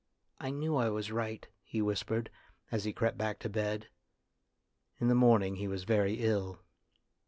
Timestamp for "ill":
6.23-6.59